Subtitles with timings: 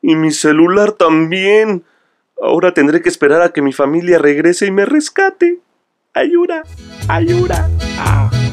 [0.00, 1.84] Y mi celular también.
[2.40, 5.58] Ahora tendré que esperar a que mi familia regrese y me rescate.
[6.14, 6.62] Ayuda,
[7.08, 7.68] ayuda.
[7.98, 8.47] Ah.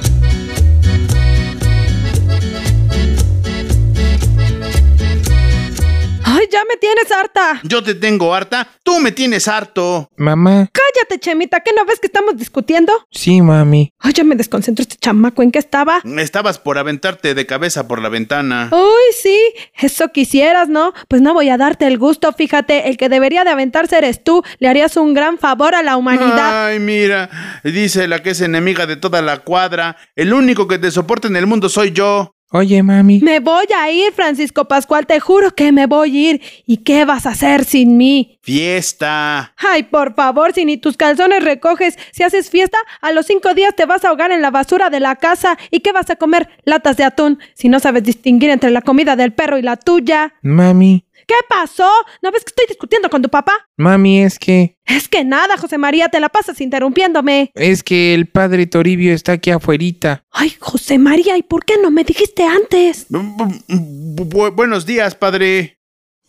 [6.76, 7.62] Me tienes harta!
[7.64, 10.10] Yo te tengo harta, tú me tienes harto.
[10.18, 10.70] Mamá.
[10.74, 12.92] Cállate, Chemita, ¿qué no ves que estamos discutiendo?
[13.12, 13.94] Sí, mami.
[14.00, 15.42] Ay, ya me desconcentró este chamaco.
[15.42, 16.02] ¿En qué estaba?
[16.18, 18.70] Estabas por aventarte de cabeza por la ventana.
[18.74, 19.40] Uy, sí,
[19.76, 20.94] eso quisieras, ¿no?
[21.08, 24.44] Pues no voy a darte el gusto, fíjate, el que debería de aventarse eres tú,
[24.60, 26.68] le harías un gran favor a la humanidad.
[26.68, 27.30] Ay, mira,
[27.64, 29.96] dice la que es enemiga de toda la cuadra.
[30.16, 32.35] El único que te soporta en el mundo soy yo.
[32.58, 33.20] Oye, mami.
[33.20, 36.42] Me voy a ir, Francisco Pascual, te juro que me voy a ir.
[36.66, 38.40] ¿Y qué vas a hacer sin mí?
[38.44, 39.54] Fiesta.
[39.58, 43.76] Ay, por favor, si ni tus calzones recoges, si haces fiesta, a los cinco días
[43.76, 45.58] te vas a ahogar en la basura de la casa.
[45.70, 46.48] ¿Y qué vas a comer?
[46.64, 50.36] Latas de atún, si no sabes distinguir entre la comida del perro y la tuya.
[50.42, 51.04] Mami.
[51.28, 51.90] ¿Qué pasó?
[52.22, 53.54] ¿No ves que estoy discutiendo con tu papá?
[53.78, 54.78] Mami, es que...
[54.86, 57.52] Es que nada, José María, te la pasas interrumpiéndome.
[57.56, 60.24] Es que el padre Toribio está aquí afuerita.
[60.32, 63.08] Ay, José María, ¿y por qué no me dijiste antes?
[63.10, 65.80] Bu- buenos días, padre.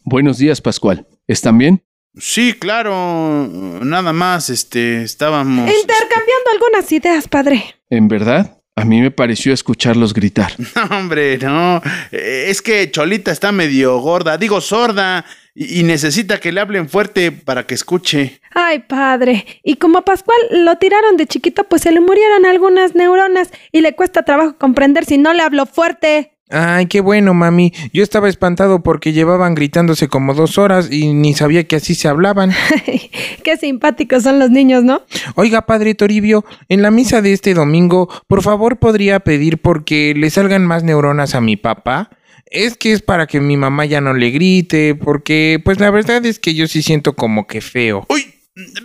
[0.04, 1.06] Buenos días, Pascual.
[1.26, 1.82] ¿Están bien?
[2.18, 3.46] Sí, claro.
[3.82, 5.68] Nada más, este, estábamos.
[5.70, 7.62] Intercambiando algunas ideas, padre.
[7.90, 8.55] ¿En verdad?
[8.78, 10.52] A mí me pareció escucharlos gritar.
[10.76, 11.80] No, hombre, no.
[12.12, 16.88] Eh, Es que Cholita está medio gorda, digo sorda, y y necesita que le hablen
[16.90, 18.40] fuerte para que escuche.
[18.52, 19.46] Ay, padre.
[19.64, 23.80] Y como a Pascual lo tiraron de chiquito, pues se le murieron algunas neuronas y
[23.80, 26.35] le cuesta trabajo comprender si no le hablo fuerte.
[26.48, 27.72] Ay, qué bueno, mami.
[27.92, 32.06] Yo estaba espantado porque llevaban gritándose como dos horas y ni sabía que así se
[32.06, 32.52] hablaban.
[33.42, 35.02] Qué simpáticos son los niños, ¿no?
[35.34, 40.30] Oiga, padre Toribio, en la misa de este domingo, por favor podría pedir porque le
[40.30, 42.10] salgan más neuronas a mi papá.
[42.46, 46.24] Es que es para que mi mamá ya no le grite, porque pues la verdad
[46.26, 48.06] es que yo sí siento como que feo.
[48.08, 48.34] ¡Uy!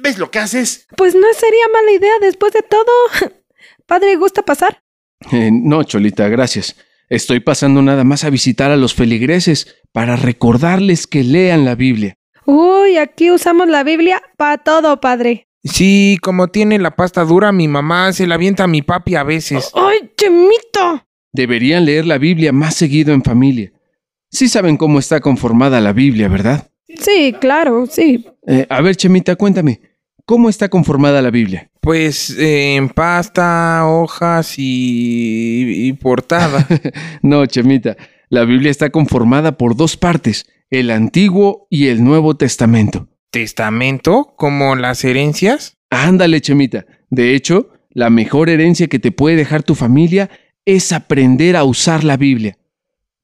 [0.01, 0.88] ¿Ves lo que haces?
[0.97, 2.91] Pues no sería mala idea después de todo.
[3.85, 4.81] Padre, ¿gusta pasar?
[5.31, 6.75] Eh, no, Cholita, gracias.
[7.11, 12.16] Estoy pasando nada más a visitar a los feligreses para recordarles que lean la Biblia.
[12.45, 15.50] Uy, aquí usamos la Biblia para todo, padre.
[15.61, 19.23] Sí, como tiene la pasta dura, mi mamá se la avienta a mi papi a
[19.23, 19.71] veces.
[19.73, 21.05] ¡Ay, Chemito!
[21.33, 23.73] Deberían leer la Biblia más seguido en familia.
[24.29, 26.71] Sí saben cómo está conformada la Biblia, ¿verdad?
[26.97, 28.25] Sí, claro, sí.
[28.47, 29.81] Eh, a ver, Chemita, cuéntame,
[30.25, 31.70] ¿cómo está conformada la Biblia?
[31.81, 36.68] Pues eh, en pasta, hojas y, y portada.
[37.24, 37.97] no, Chemita,
[38.30, 43.08] la Biblia está conformada por dos partes, el Antiguo y el Nuevo Testamento.
[43.31, 44.34] ¿Testamento?
[44.38, 45.78] ¿Como las herencias?
[45.90, 46.86] Ándale, Chemita.
[47.09, 50.30] De hecho, la mejor herencia que te puede dejar tu familia
[50.66, 52.58] es aprender a usar la Biblia.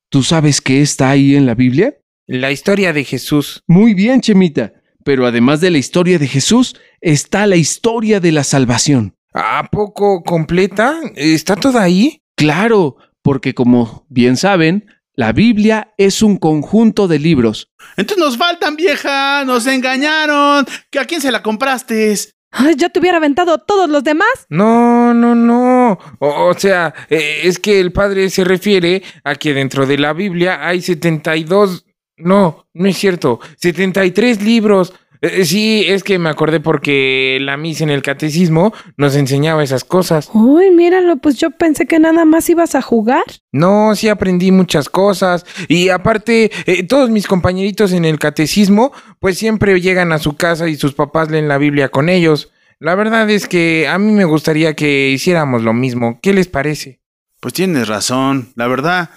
[0.09, 1.97] ¿Tú sabes qué está ahí en la Biblia?
[2.25, 3.63] La historia de Jesús.
[3.67, 4.76] Muy bien, Chemita.
[5.07, 9.15] Pero además de la historia de Jesús, está la historia de la salvación.
[9.33, 10.99] ¿A poco completa?
[11.15, 12.23] ¿Está toda ahí?
[12.35, 17.71] Claro, porque como bien saben, la Biblia es un conjunto de libros.
[17.95, 19.45] Entonces nos faltan, vieja.
[19.45, 20.65] Nos engañaron.
[20.91, 22.13] ¿Que ¿A quién se la compraste?
[22.51, 24.27] Ay, ya te hubiera aventado todos los demás.
[24.49, 25.97] No, no, no.
[26.19, 30.11] O, o sea, eh, es que el padre se refiere a que dentro de la
[30.11, 31.85] Biblia hay 72...
[32.17, 33.39] No, no es cierto.
[33.57, 34.93] 73 libros.
[35.21, 39.83] Eh, sí, es que me acordé porque la misa en el catecismo nos enseñaba esas
[39.83, 40.29] cosas.
[40.33, 43.23] Uy, míralo, pues yo pensé que nada más ibas a jugar.
[43.51, 45.45] No, sí aprendí muchas cosas.
[45.67, 50.67] Y aparte, eh, todos mis compañeritos en el catecismo, pues siempre llegan a su casa
[50.67, 52.51] y sus papás leen la Biblia con ellos.
[52.79, 56.19] La verdad es que a mí me gustaría que hiciéramos lo mismo.
[56.21, 57.01] ¿Qué les parece?
[57.39, 59.09] Pues tienes razón, la verdad.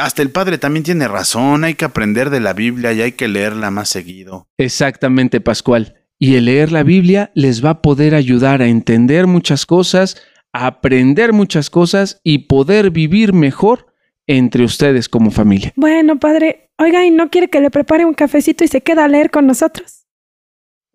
[0.00, 1.64] Hasta el padre también tiene razón.
[1.64, 4.48] Hay que aprender de la Biblia y hay que leerla más seguido.
[4.58, 5.94] Exactamente, Pascual.
[6.18, 10.66] Y el leer la Biblia les va a poder ayudar a entender muchas cosas, a
[10.66, 13.86] aprender muchas cosas y poder vivir mejor
[14.26, 15.72] entre ustedes como familia.
[15.76, 19.08] Bueno, padre, oiga, ¿y no quiere que le prepare un cafecito y se queda a
[19.08, 20.06] leer con nosotros?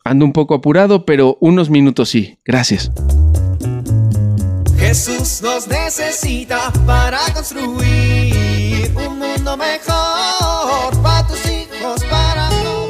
[0.03, 2.39] Ando un poco apurado, pero unos minutos sí.
[2.43, 2.91] Gracias.
[4.91, 12.89] Jesús nos necesita para construir un mundo mejor para tus hijos, para todos.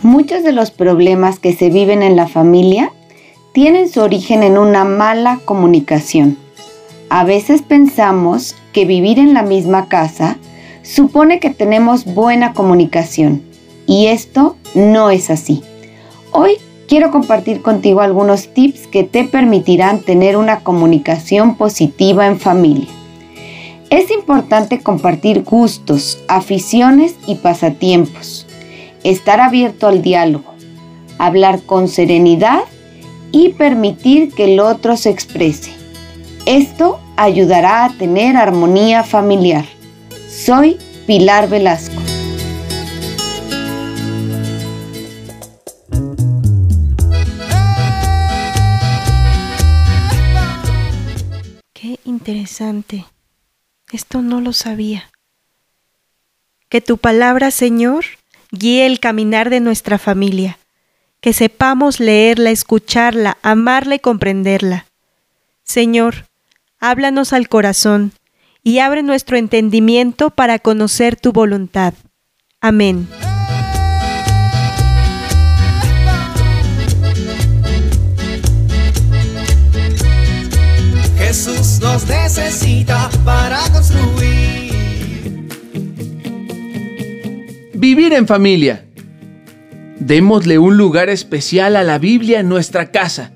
[0.00, 2.90] Muchos de los problemas que se viven en la familia
[3.52, 6.38] tienen su origen en una mala comunicación.
[7.10, 10.38] A veces pensamos que vivir en la misma casa
[10.80, 13.42] supone que tenemos buena comunicación
[13.86, 15.62] y esto no es así.
[16.32, 22.86] Hoy quiero compartir contigo algunos tips que te permitirán tener una comunicación positiva en familia.
[23.90, 28.46] Es importante compartir gustos, aficiones y pasatiempos.
[29.02, 30.54] Estar abierto al diálogo.
[31.18, 32.62] Hablar con serenidad
[33.32, 35.72] y permitir que el otro se exprese.
[36.46, 39.64] Esto ayudará a tener armonía familiar.
[40.28, 42.09] Soy Pilar Velasco.
[52.04, 53.06] Interesante.
[53.92, 55.10] Esto no lo sabía.
[56.68, 58.04] Que tu palabra, Señor,
[58.52, 60.58] guíe el caminar de nuestra familia.
[61.20, 64.86] Que sepamos leerla, escucharla, amarla y comprenderla.
[65.64, 66.26] Señor,
[66.78, 68.12] háblanos al corazón
[68.62, 71.94] y abre nuestro entendimiento para conocer tu voluntad.
[72.60, 73.08] Amén.
[81.42, 85.48] Jesús nos necesita para construir.
[87.72, 88.84] Vivir en familia.
[89.98, 93.32] Démosle un lugar especial a la Biblia en nuestra casa.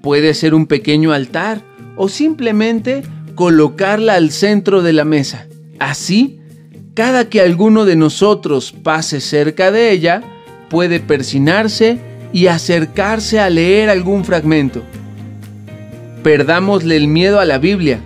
[0.00, 1.60] Puede ser un pequeño altar
[1.96, 3.02] o simplemente
[3.34, 5.46] colocarla al centro de la mesa.
[5.78, 6.40] Así,
[6.94, 10.22] cada que alguno de nosotros pase cerca de ella,
[10.70, 11.98] puede persinarse
[12.32, 14.82] y acercarse a leer algún fragmento.
[16.22, 18.00] Perdámosle el miedo a la Biblia,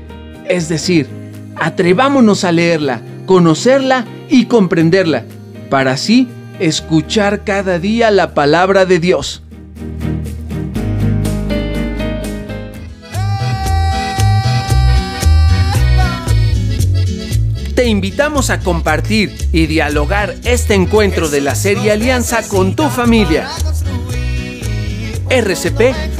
[0.48, 1.06] es decir,
[1.56, 5.24] atrevámonos a leerla, conocerla y comprenderla,
[5.68, 6.28] para así
[6.58, 9.42] escuchar cada día la palabra de Dios.
[17.74, 23.46] Te invitamos a compartir y dialogar este encuentro de la serie Alianza con tu familia.
[25.28, 26.15] RCP